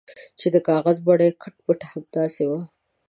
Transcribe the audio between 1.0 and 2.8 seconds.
بڼه یې کټ مټ همداسې وه.